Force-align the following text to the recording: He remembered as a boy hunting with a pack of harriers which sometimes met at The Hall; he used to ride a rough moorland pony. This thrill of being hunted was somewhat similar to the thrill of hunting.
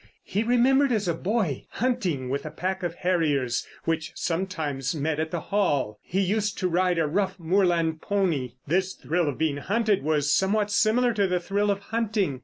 He 0.23 0.41
remembered 0.41 0.91
as 0.91 1.07
a 1.07 1.13
boy 1.13 1.65
hunting 1.73 2.27
with 2.29 2.43
a 2.43 2.49
pack 2.49 2.81
of 2.81 2.95
harriers 2.95 3.67
which 3.83 4.13
sometimes 4.15 4.95
met 4.95 5.19
at 5.19 5.29
The 5.29 5.39
Hall; 5.51 5.99
he 6.01 6.21
used 6.21 6.57
to 6.57 6.67
ride 6.67 6.97
a 6.97 7.05
rough 7.05 7.37
moorland 7.39 8.01
pony. 8.01 8.53
This 8.65 8.93
thrill 8.95 9.29
of 9.29 9.37
being 9.37 9.57
hunted 9.57 10.01
was 10.01 10.33
somewhat 10.33 10.71
similar 10.71 11.13
to 11.13 11.27
the 11.27 11.39
thrill 11.39 11.69
of 11.69 11.77
hunting. 11.81 12.39